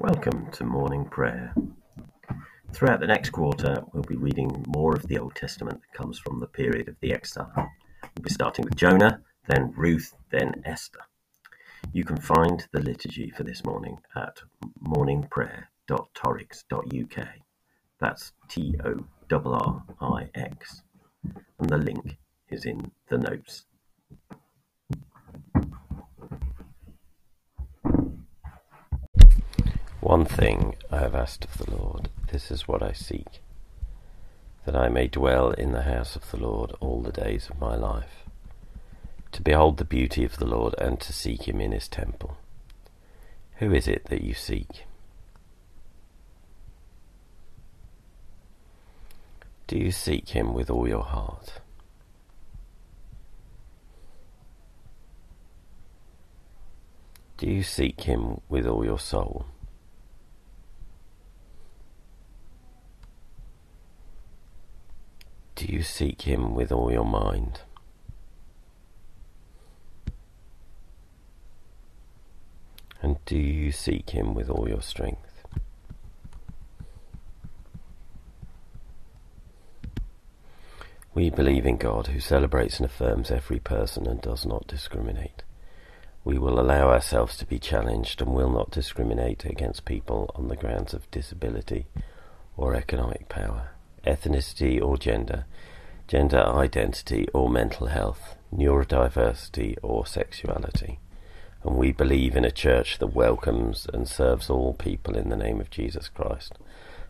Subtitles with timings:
[0.00, 1.52] Welcome to morning prayer.
[2.72, 6.40] Throughout the next quarter, we'll be reading more of the Old Testament that comes from
[6.40, 7.52] the period of the exile.
[7.54, 11.00] We'll be starting with Jonah, then Ruth, then Esther.
[11.92, 14.40] You can find the liturgy for this morning at
[14.82, 17.28] morningprayer.torrix.uk.
[18.00, 20.80] That's T O R R I X.
[21.58, 22.16] And the link
[22.48, 23.66] is in the notes.
[30.10, 33.40] One thing I have asked of the Lord, this is what I seek,
[34.64, 37.76] that I may dwell in the house of the Lord all the days of my
[37.76, 38.24] life,
[39.30, 42.38] to behold the beauty of the Lord and to seek him in his temple.
[43.58, 44.84] Who is it that you seek?
[49.68, 51.60] Do you seek him with all your heart?
[57.36, 59.46] Do you seek him with all your soul?
[65.60, 67.60] Do you seek him with all your mind?
[73.02, 75.44] And do you seek him with all your strength?
[81.12, 85.42] We believe in God who celebrates and affirms every person and does not discriminate.
[86.24, 90.56] We will allow ourselves to be challenged and will not discriminate against people on the
[90.56, 91.84] grounds of disability
[92.56, 93.72] or economic power
[94.06, 95.44] ethnicity or gender,
[96.08, 100.98] gender identity or mental health, neurodiversity or sexuality.
[101.62, 105.60] And we believe in a church that welcomes and serves all people in the name
[105.60, 106.54] of Jesus Christ,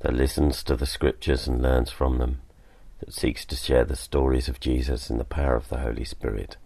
[0.00, 2.40] that listens to the scriptures and learns from them,
[3.00, 6.56] that seeks to share the stories of Jesus in the power of the Holy Spirit,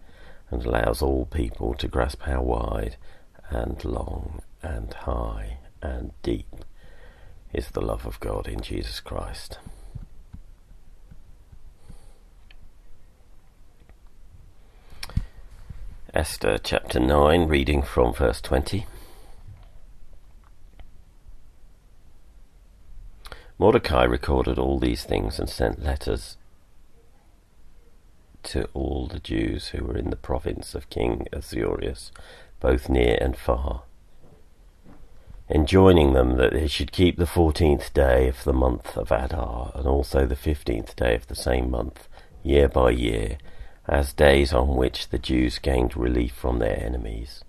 [0.50, 2.96] and allows all people to grasp how wide
[3.50, 6.64] and long and high and deep
[7.52, 9.58] is the love of God in Jesus Christ.
[16.18, 18.86] Esther chapter 9, reading from verse 20.
[23.56, 26.36] Mordecai recorded all these things and sent letters
[28.42, 32.10] to all the Jews who were in the province of King Ahasuerus,
[32.58, 33.84] both near and far,
[35.48, 39.86] enjoining them that they should keep the fourteenth day of the month of Adar, and
[39.86, 42.08] also the fifteenth day of the same month,
[42.42, 43.38] year by year,
[43.88, 47.42] as days on which the Jews gained relief from their enemies,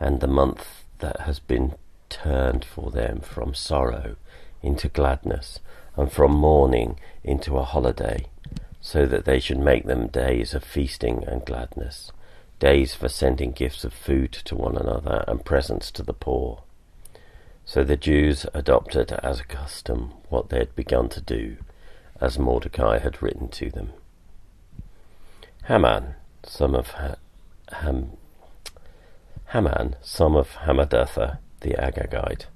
[0.00, 1.74] and the month that has been
[2.08, 4.16] turned for them from sorrow
[4.62, 5.60] into gladness,
[5.96, 8.26] and from mourning into a holiday,
[8.80, 12.10] so that they should make them days of feasting and gladness,
[12.58, 16.62] days for sending gifts of food to one another and presents to the poor.
[17.64, 21.58] So the Jews adopted as a custom what they had begun to do,
[22.20, 23.92] as Mordecai had written to them.
[25.66, 27.14] Haman, son of ha-
[27.70, 28.16] Ham-
[29.46, 32.46] Haman, son of Hammedatha the Agagite,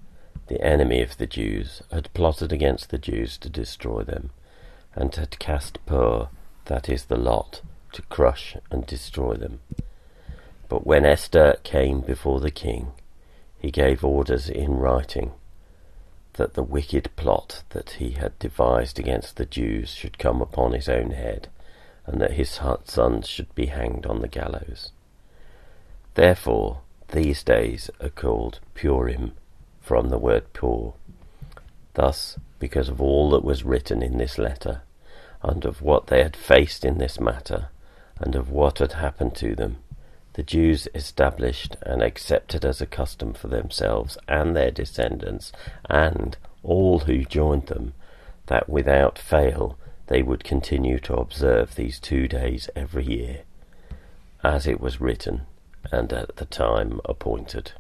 [0.49, 4.31] the enemy of the Jews, had plotted against the Jews to destroy them,
[4.97, 6.28] and had cast pur,
[6.65, 7.62] that is the lot,
[7.93, 9.61] to crush and destroy them.
[10.69, 12.93] But when Esther came before the king,
[13.56, 15.31] he gave orders in writing
[16.33, 20.88] that the wicked plot that he had devised against the Jews should come upon his
[20.88, 21.49] own head,
[22.06, 24.93] and that his sons should be hanged on the gallows.
[26.15, 29.33] Therefore, these days are called Purim,
[29.81, 30.93] from the word pur.
[31.94, 34.83] Thus, because of all that was written in this letter,
[35.43, 37.69] and of what they had faced in this matter,
[38.19, 39.78] and of what had happened to them,
[40.33, 45.53] the Jews established and accepted as a custom for themselves and their descendants,
[45.88, 47.94] and all who joined them,
[48.47, 53.43] that without fail they would continue to observe these two days every year,
[54.43, 55.43] as it was written
[55.93, 57.72] and at the time appointed.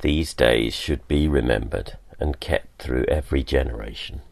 [0.00, 4.22] These days should be remembered and kept through every generation,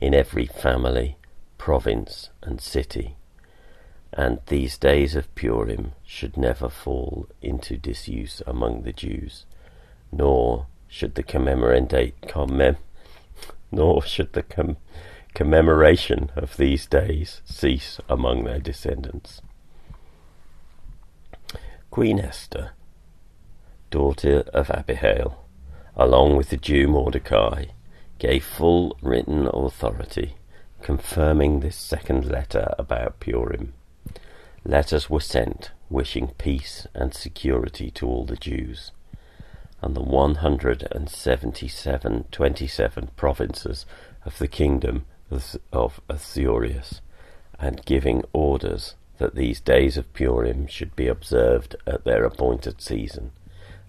[0.00, 1.16] in every family,
[1.58, 3.16] province, and city,
[4.12, 9.44] and these days of Purim should never fall into disuse among the Jews,
[10.12, 12.76] nor should the commemorate commem,
[13.72, 14.76] nor should the com,
[15.34, 19.42] commemoration of these days cease among their descendants.
[21.90, 22.70] Queen Esther,
[23.90, 25.44] daughter of Abihail,
[25.96, 27.64] along with the Jew Mordecai,
[28.18, 30.36] gave full written authority
[30.82, 33.72] confirming this second letter about Purim.
[34.64, 38.92] Letters were sent wishing peace and security to all the Jews,
[39.80, 43.86] and the 177 27 provinces
[44.24, 45.06] of the kingdom
[45.72, 47.00] of Ahasuerus,
[47.58, 53.30] and giving orders that these days of Purim should be observed at their appointed season,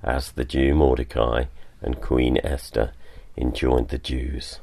[0.04, 1.46] as the Jew Mordecai
[1.82, 2.92] and Queen Esther
[3.38, 4.60] enjoined the Jews,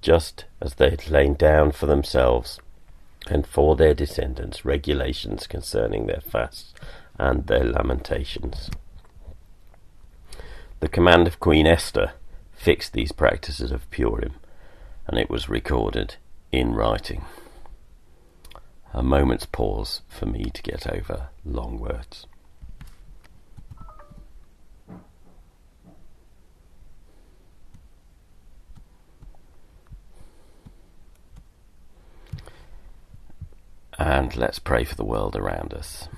[0.00, 2.58] just as they had laid down for themselves
[3.28, 6.74] and for their descendants regulations concerning their fasts
[7.18, 8.68] and their lamentations.
[10.80, 12.12] The command of Queen Esther
[12.52, 14.34] fixed these practices of Purim,
[15.06, 16.16] and it was recorded
[16.50, 17.24] in writing.
[18.92, 22.26] A moment's pause for me to get over long words.
[33.98, 36.08] And let's pray for the world around us.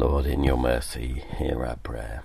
[0.00, 2.22] Lord, in your mercy, hear our prayer.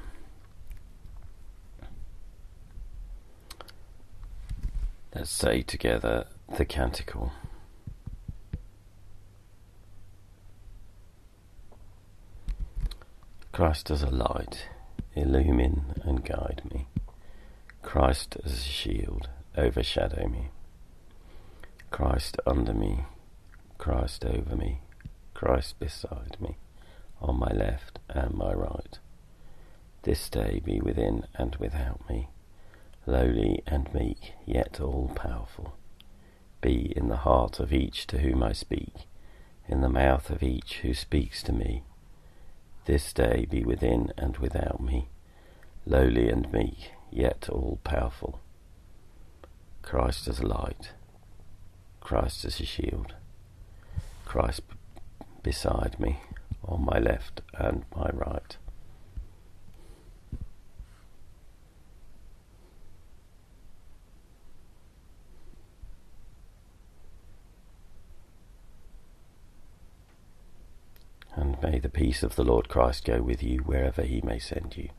[5.14, 7.34] Let's say together the canticle.
[13.52, 14.70] Christ as a light,
[15.14, 16.88] illumine and guide me.
[17.82, 20.48] Christ as a shield, overshadow me.
[21.92, 23.04] Christ under me,
[23.78, 24.80] Christ over me,
[25.34, 26.56] Christ beside me
[27.26, 29.00] on my left and my right.
[30.04, 32.30] This day be within and without me,
[33.08, 35.76] lowly and meek, yet all powerful.
[36.62, 39.08] Be in the heart of each to whom I speak,
[39.68, 41.84] in the mouth of each who speaks to me.
[42.86, 45.10] This day be within and without me,
[45.88, 48.40] lowly and meek, yet all powerful.
[49.82, 50.92] Christ as a light,
[52.00, 53.16] Christ as a shield,
[54.26, 54.62] Christ
[55.42, 56.20] beside me
[56.68, 58.58] on my left and my right.
[71.36, 74.78] And may the peace of the Lord Christ go with you wherever he may send
[74.78, 74.90] you.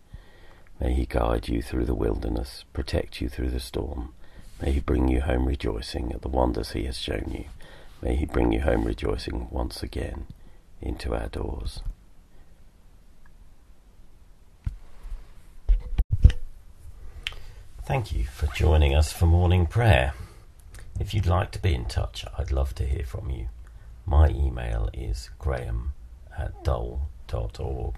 [0.79, 4.13] May he guide you through the wilderness, protect you through the storm.
[4.61, 7.47] May he bring you home rejoicing at the wonders he has shown you.
[8.03, 10.27] May he bring you home rejoicing once again
[10.81, 11.83] into our doors.
[17.85, 20.15] Thank you for joining us for morning prayer.
[20.99, 23.49] If you'd like to be in touch, I'd love to hear from you.
[24.05, 25.93] My email is graham
[26.37, 27.95] at doel.org.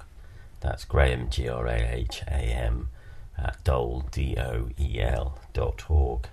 [0.61, 2.91] That's Graham, G R A H A M,
[3.37, 6.29] at doel, D O E L, dot org.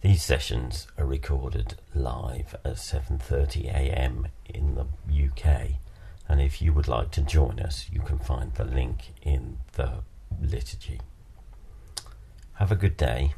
[0.00, 4.28] These sessions are recorded live at 7:30 a.m.
[4.44, 4.86] in the
[5.26, 5.80] UK,
[6.28, 10.04] and if you would like to join us, you can find the link in the
[10.40, 11.00] liturgy.
[12.54, 13.34] Have a good day.